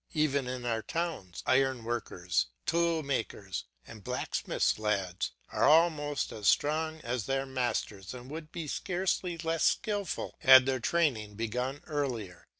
Even 0.13 0.47
in 0.47 0.65
our 0.65 0.81
towns, 0.81 1.43
iron 1.45 1.83
workers', 1.83 2.47
tool 2.65 3.03
makers', 3.03 3.65
and 3.85 4.03
blacksmiths' 4.03 4.79
lads 4.79 5.33
are 5.49 5.65
almost 5.65 6.31
as 6.31 6.47
strong 6.47 6.99
as 7.01 7.27
their 7.27 7.45
masters 7.45 8.11
and 8.11 8.27
would 8.31 8.51
be 8.51 8.67
scarcely 8.67 9.37
less 9.37 9.63
skilful 9.63 10.37
had 10.39 10.65
their 10.65 10.79
training 10.79 11.35
begun 11.35 11.81
earlier. 11.85 12.47